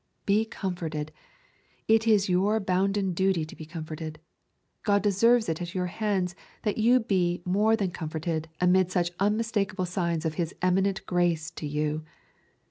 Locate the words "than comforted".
7.75-8.47